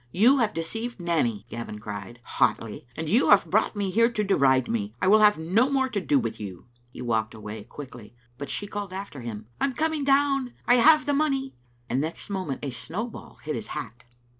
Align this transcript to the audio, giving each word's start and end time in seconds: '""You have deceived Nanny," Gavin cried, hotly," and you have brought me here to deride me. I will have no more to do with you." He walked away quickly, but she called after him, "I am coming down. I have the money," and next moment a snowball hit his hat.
'""You 0.25 0.39
have 0.39 0.55
deceived 0.55 0.99
Nanny," 0.99 1.45
Gavin 1.47 1.77
cried, 1.77 2.21
hotly," 2.23 2.87
and 2.97 3.07
you 3.07 3.29
have 3.29 3.45
brought 3.51 3.75
me 3.75 3.91
here 3.91 4.11
to 4.11 4.23
deride 4.23 4.67
me. 4.67 4.95
I 4.99 5.05
will 5.07 5.19
have 5.19 5.37
no 5.37 5.69
more 5.69 5.89
to 5.89 6.01
do 6.01 6.17
with 6.17 6.39
you." 6.39 6.65
He 6.91 7.03
walked 7.03 7.35
away 7.35 7.65
quickly, 7.65 8.15
but 8.39 8.49
she 8.49 8.65
called 8.65 8.93
after 8.93 9.21
him, 9.21 9.45
"I 9.59 9.65
am 9.65 9.73
coming 9.75 10.03
down. 10.03 10.55
I 10.65 10.77
have 10.77 11.05
the 11.05 11.13
money," 11.13 11.53
and 11.87 12.01
next 12.01 12.31
moment 12.31 12.65
a 12.65 12.71
snowball 12.71 13.35
hit 13.43 13.53
his 13.53 13.67
hat. 13.77 14.03